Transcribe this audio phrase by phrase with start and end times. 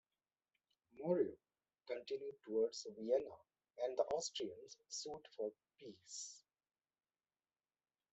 [0.97, 1.35] Moreau
[1.85, 3.35] continued toward Vienna
[3.83, 6.41] and the Austrians sued for peace.